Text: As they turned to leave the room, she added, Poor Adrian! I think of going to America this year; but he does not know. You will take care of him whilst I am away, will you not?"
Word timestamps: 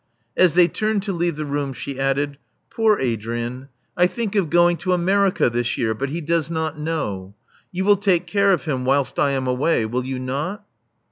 As 0.35 0.55
they 0.55 0.67
turned 0.67 1.03
to 1.03 1.13
leave 1.13 1.35
the 1.35 1.45
room, 1.45 1.73
she 1.73 1.99
added, 1.99 2.39
Poor 2.71 2.97
Adrian! 2.97 3.69
I 3.95 4.07
think 4.07 4.33
of 4.35 4.49
going 4.49 4.77
to 4.77 4.93
America 4.93 5.47
this 5.47 5.77
year; 5.77 5.93
but 5.93 6.09
he 6.09 6.21
does 6.21 6.49
not 6.49 6.75
know. 6.79 7.35
You 7.71 7.85
will 7.85 7.97
take 7.97 8.25
care 8.25 8.51
of 8.51 8.65
him 8.65 8.83
whilst 8.83 9.19
I 9.19 9.29
am 9.33 9.45
away, 9.45 9.85
will 9.85 10.03
you 10.03 10.17
not?" 10.17 10.65